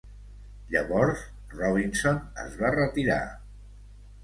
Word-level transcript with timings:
Llavors, 0.75 1.21
Robinson 1.59 2.19
es 2.47 2.59
va 2.65 2.75
retirar. 2.79 3.21